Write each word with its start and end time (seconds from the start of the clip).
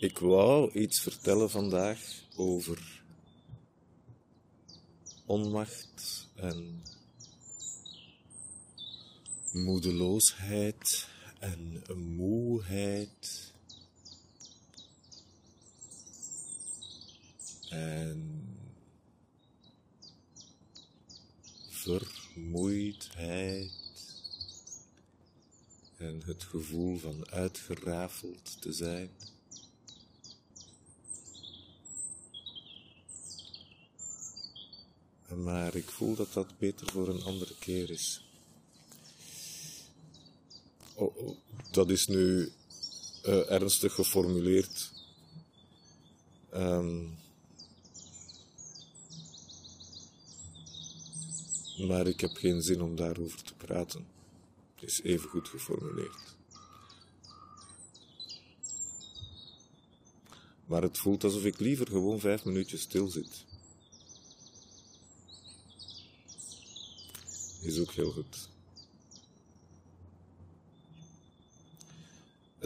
Ik 0.00 0.18
wou 0.18 0.72
iets 0.72 1.00
vertellen 1.00 1.50
vandaag 1.50 2.24
over 2.36 3.02
onmacht 5.26 6.28
en 6.34 6.82
moedeloosheid 9.52 11.08
en 11.38 11.82
moeheid 12.16 13.52
en 17.68 18.44
vermoeidheid 21.68 23.72
en 25.96 26.22
het 26.24 26.44
gevoel 26.44 26.98
van 26.98 27.30
uitgerafeld 27.30 28.62
te 28.62 28.72
zijn. 28.72 29.10
Maar 35.36 35.74
ik 35.74 35.90
voel 35.90 36.14
dat 36.14 36.32
dat 36.32 36.58
beter 36.58 36.90
voor 36.90 37.08
een 37.08 37.22
andere 37.22 37.54
keer 37.58 37.90
is. 37.90 38.24
Oh, 40.94 41.16
oh, 41.16 41.36
dat 41.70 41.90
is 41.90 42.06
nu 42.06 42.52
uh, 43.26 43.50
ernstig 43.50 43.94
geformuleerd. 43.94 44.92
Um, 46.54 47.18
maar 51.78 52.06
ik 52.06 52.20
heb 52.20 52.36
geen 52.36 52.62
zin 52.62 52.82
om 52.82 52.96
daarover 52.96 53.42
te 53.42 53.54
praten. 53.54 54.06
Het 54.74 54.90
is 54.90 55.02
even 55.02 55.28
goed 55.28 55.48
geformuleerd. 55.48 56.36
Maar 60.66 60.82
het 60.82 60.98
voelt 60.98 61.24
alsof 61.24 61.44
ik 61.44 61.58
liever 61.58 61.86
gewoon 61.86 62.20
vijf 62.20 62.44
minuutjes 62.44 62.80
stil 62.80 63.08
zit. 63.08 63.44
Is 67.60 67.78
ook 67.78 67.89
goed. 68.04 68.48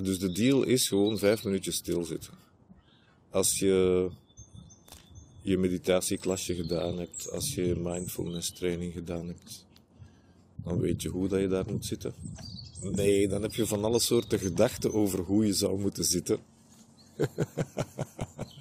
Dus 0.03 0.19
de 0.19 0.33
deal 0.33 0.63
is 0.63 0.89
gewoon 0.89 1.19
vijf 1.19 1.45
minuutjes 1.45 1.77
stilzitten. 1.77 2.33
Als 3.31 3.59
je 3.59 4.11
je 5.43 5.59
meditatieklasje 5.59 6.55
gedaan 6.55 6.99
hebt, 6.99 7.31
als 7.31 7.55
je 7.55 7.77
mindfulness 7.77 8.53
training 8.53 8.93
gedaan 8.93 9.27
hebt, 9.27 9.67
dan 10.57 10.81
weet 10.81 11.03
je 11.03 11.09
hoe 11.09 11.29
dat 11.29 11.41
je 11.41 11.49
daar 11.49 11.67
moet 11.67 11.85
zitten. 11.85 12.15
Nee, 12.81 13.29
dan 13.29 13.43
heb 13.43 13.55
je 13.55 13.67
van 13.67 13.85
alle 13.85 14.01
soorten 14.01 14.39
gedachten 14.39 14.93
over 14.93 15.19
hoe 15.19 15.47
je 15.47 15.53
zou 15.53 15.81
moeten 15.81 16.05
zitten. 16.05 16.39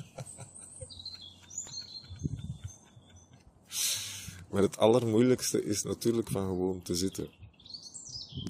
maar 4.53 4.61
het 4.61 4.77
allermoeilijkste 4.77 5.63
is 5.63 5.83
natuurlijk 5.83 6.29
van 6.29 6.47
gewoon 6.47 6.81
te 6.81 6.95
zitten. 6.95 7.29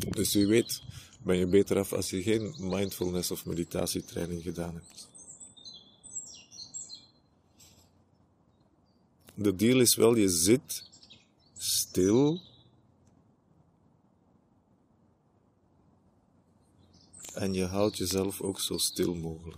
Dus 0.09 0.33
wie 0.33 0.47
weet 0.47 0.81
ben 1.21 1.37
je 1.37 1.47
beter 1.47 1.77
af 1.77 1.93
als 1.93 2.09
je 2.09 2.21
geen 2.21 2.55
mindfulness 2.57 3.31
of 3.31 3.45
meditatietraining 3.45 4.43
gedaan 4.43 4.73
hebt. 4.73 5.07
De 9.33 9.55
deal 9.55 9.79
is 9.79 9.95
wel, 9.95 10.15
je 10.15 10.29
zit 10.29 10.89
stil. 11.57 12.41
En 17.33 17.53
je 17.53 17.65
houdt 17.65 17.97
jezelf 17.97 18.41
ook 18.41 18.59
zo 18.59 18.77
stil 18.77 19.15
mogelijk. 19.15 19.57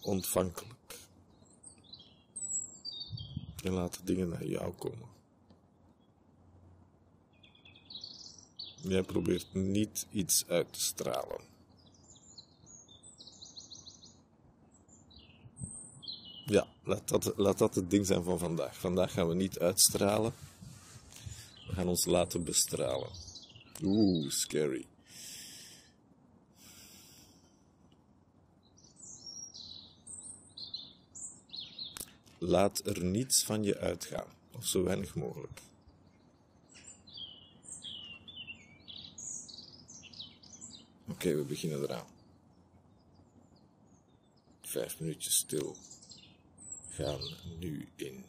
Ontvankelijk. 0.00 0.77
Je 3.68 3.74
laat 3.74 4.00
dingen 4.04 4.28
naar 4.28 4.46
jou 4.46 4.72
komen. 4.72 5.08
Jij 8.80 9.02
probeert 9.02 9.54
niet 9.54 10.06
iets 10.12 10.44
uit 10.46 10.72
te 10.72 10.80
stralen. 10.80 11.40
Ja, 16.44 16.66
laat 16.82 17.08
dat, 17.08 17.32
laat 17.36 17.58
dat 17.58 17.74
het 17.74 17.90
ding 17.90 18.06
zijn 18.06 18.22
van 18.22 18.38
vandaag. 18.38 18.78
Vandaag 18.78 19.12
gaan 19.12 19.28
we 19.28 19.34
niet 19.34 19.58
uitstralen. 19.58 20.32
We 21.66 21.72
gaan 21.72 21.88
ons 21.88 22.04
laten 22.04 22.44
bestralen. 22.44 23.10
Oeh, 23.82 24.30
scary. 24.30 24.86
Laat 32.48 32.86
er 32.86 33.04
niets 33.04 33.44
van 33.44 33.62
je 33.62 33.78
uitgaan, 33.78 34.26
of 34.56 34.66
zo 34.66 34.82
weinig 34.82 35.14
mogelijk. 35.14 35.60
Oké, 41.08 41.34
we 41.34 41.42
beginnen 41.42 41.82
eraan. 41.82 42.06
Vijf 44.60 45.00
minuutjes 45.00 45.34
stil 45.34 45.76
gaan 46.90 47.20
nu 47.58 47.88
in. 47.96 48.24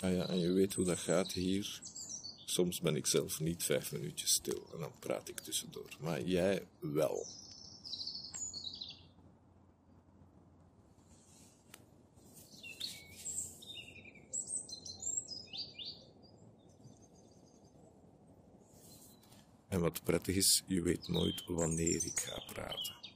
Ah 0.00 0.12
ja, 0.14 0.28
en 0.28 0.38
je 0.38 0.52
weet 0.52 0.74
hoe 0.74 0.84
dat 0.84 0.98
gaat 0.98 1.32
hier. 1.32 1.80
Soms 2.52 2.80
ben 2.80 2.96
ik 2.96 3.06
zelf 3.06 3.40
niet 3.40 3.64
vijf 3.64 3.92
minuutjes 3.92 4.32
stil 4.32 4.68
en 4.72 4.78
dan 4.78 4.92
praat 4.98 5.28
ik 5.28 5.40
tussendoor. 5.40 5.88
Maar 6.00 6.22
jij 6.22 6.66
wel. 6.80 7.26
En 19.68 19.80
wat 19.80 20.04
prettig 20.04 20.36
is, 20.36 20.62
je 20.66 20.82
weet 20.82 21.08
nooit 21.08 21.44
wanneer 21.46 22.04
ik 22.04 22.20
ga 22.20 22.42
praten. 22.52 23.11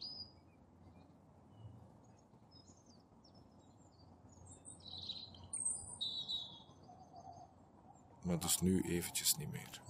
Maar 8.27 8.39
dus 8.39 8.61
nu 8.61 8.83
eventjes 8.89 9.37
niet 9.37 9.53
meer. 9.53 9.81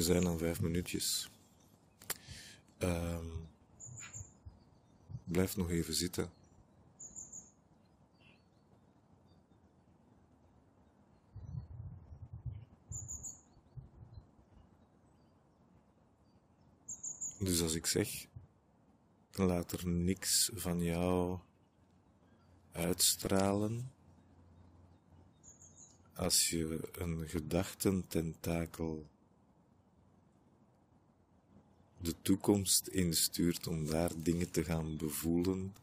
We 0.00 0.06
zijn 0.06 0.26
aan 0.26 0.38
vijf 0.38 0.60
minuutjes. 0.60 1.30
Ehm, 2.78 3.26
blijf 5.24 5.56
nog 5.56 5.70
even 5.70 5.94
zitten. 5.94 6.30
Dus 17.38 17.62
als 17.62 17.74
ik 17.74 17.86
zeg, 17.86 18.26
laat 19.32 19.72
er 19.72 19.88
niks 19.88 20.50
van 20.54 20.82
jou 20.82 21.38
uitstralen. 22.72 23.92
Als 26.14 26.48
je 26.48 26.88
een 26.92 27.28
gedachtententakel 27.28 29.08
de 32.00 32.14
toekomst 32.22 32.86
instuurt 32.86 33.66
om 33.66 33.86
daar 33.86 34.10
dingen 34.16 34.50
te 34.50 34.64
gaan 34.64 34.96
bevoelen, 34.96 35.74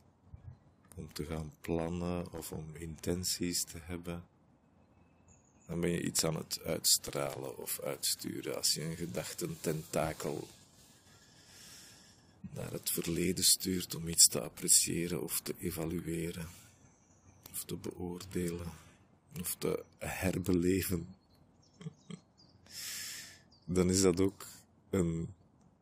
om 0.95 1.13
te 1.13 1.25
gaan 1.25 1.53
plannen 1.61 2.31
of 2.31 2.51
om 2.51 2.65
intenties 2.73 3.63
te 3.63 3.77
hebben, 3.81 4.23
dan 5.65 5.79
ben 5.79 5.89
je 5.89 6.03
iets 6.03 6.23
aan 6.23 6.35
het 6.35 6.59
uitstralen 6.63 7.57
of 7.57 7.79
uitsturen. 7.79 8.55
Als 8.55 8.73
je 8.73 8.83
een 8.83 8.95
gedachtententakel 8.95 10.47
naar 12.53 12.71
het 12.71 12.89
verleden 12.89 13.43
stuurt 13.43 13.95
om 13.95 14.07
iets 14.07 14.27
te 14.27 14.41
appreciëren 14.41 15.23
of 15.23 15.41
te 15.41 15.55
evalueren, 15.59 16.49
of 17.51 17.63
te 17.63 17.75
beoordelen, 17.75 18.71
of 19.39 19.55
te 19.55 19.83
herbeleven, 19.97 21.15
dan 23.65 23.89
is 23.89 24.01
dat 24.01 24.19
ook 24.19 24.45
een 24.89 25.35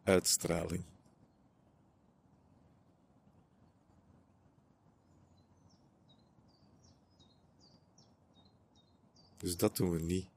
uitstraling. 0.05 0.83
Dus 9.37 9.57
dat 9.57 9.75
doen 9.75 9.91
we 9.91 10.01
niet. 10.01 10.27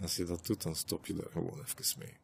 Als 0.00 0.16
je 0.16 0.24
dat 0.24 0.46
doet, 0.46 0.62
dan 0.62 0.76
stop 0.76 1.06
je 1.06 1.14
daar 1.14 1.30
gewoon 1.30 1.60
even 1.60 1.98
mee. 1.98 2.23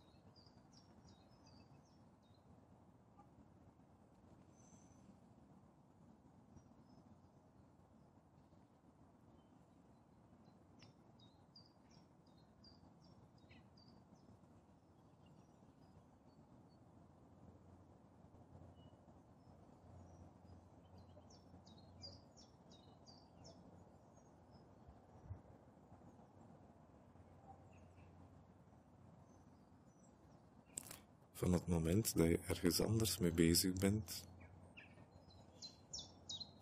Van 31.41 31.53
het 31.53 31.67
moment 31.67 32.17
dat 32.17 32.27
je 32.27 32.39
ergens 32.47 32.81
anders 32.81 33.19
mee 33.19 33.33
bezig 33.33 33.73
bent, 33.73 34.25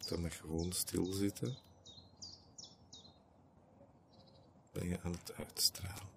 dan 0.08 0.20
met 0.20 0.34
gewoon 0.34 0.72
stilzitten, 0.72 1.56
ben 4.72 4.88
je 4.88 5.00
aan 5.02 5.12
het 5.12 5.32
uitstralen. 5.34 6.16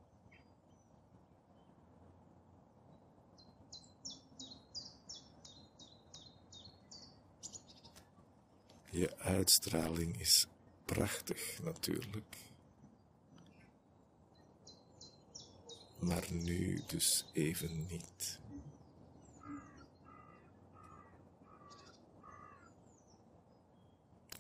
Je 8.89 9.18
uitstraling 9.18 10.20
is 10.20 10.48
prachtig 10.86 11.60
natuurlijk. 11.63 12.38
Maar 16.00 16.32
nu 16.32 16.82
dus 16.88 17.25
even 17.34 17.86
niet. 17.88 18.39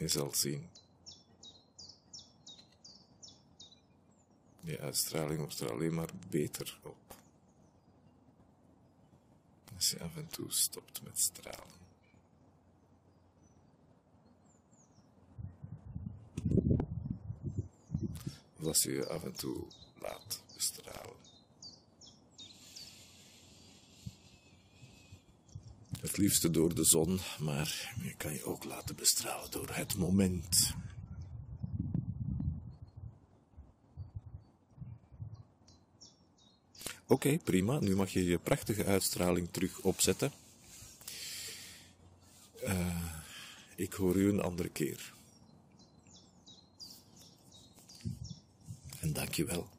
Je 0.01 0.07
zal 0.07 0.33
zien. 0.33 0.69
Je 4.59 4.79
uitstraling 4.79 5.39
wordt 5.39 5.59
er 5.59 5.71
alleen 5.71 5.93
maar 5.93 6.09
beter 6.29 6.79
op. 6.83 7.15
Als 9.75 9.91
je 9.91 9.99
af 9.99 10.15
en 10.15 10.27
toe 10.27 10.51
stopt 10.51 11.03
met 11.03 11.19
stralen. 11.19 11.79
Of 18.59 18.65
als 18.65 18.83
je 18.83 18.91
je 18.91 19.07
af 19.07 19.23
en 19.23 19.35
toe 19.35 19.67
laat 19.99 20.43
bestralen. 20.53 21.20
Het 26.01 26.17
liefste 26.17 26.51
door 26.51 26.75
de 26.75 26.83
zon, 26.83 27.19
maar 27.39 27.95
je 28.03 28.13
kan 28.17 28.33
je 28.33 28.43
ook 28.43 28.63
laten 28.63 28.95
bestralen 28.95 29.51
door 29.51 29.69
het 29.71 29.97
moment. 29.97 30.73
Oké, 37.07 37.37
prima. 37.37 37.79
Nu 37.79 37.95
mag 37.95 38.09
je 38.09 38.25
je 38.25 38.37
prachtige 38.37 38.85
uitstraling 38.85 39.47
terug 39.51 39.79
opzetten. 39.79 40.31
Uh, 42.63 43.13
ik 43.75 43.93
hoor 43.93 44.15
u 44.15 44.29
een 44.29 44.41
andere 44.41 44.69
keer. 44.69 45.13
En 48.99 49.13
dank 49.13 49.33
je 49.33 49.45
wel. 49.45 49.69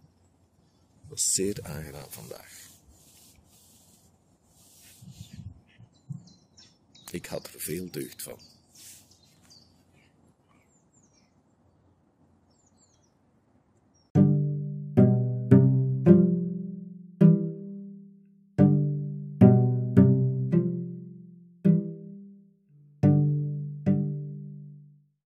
Het 1.00 1.08
was 1.08 1.32
zeer 1.32 1.58
aangenaam 1.62 2.10
vandaag. 2.10 2.71
Ik 7.12 7.26
had 7.26 7.46
er 7.46 7.60
veel 7.60 7.90
deugd 7.90 8.22
van. 8.22 8.51